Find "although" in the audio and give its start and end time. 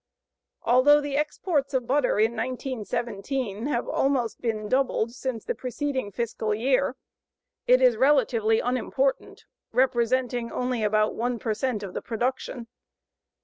0.63-0.99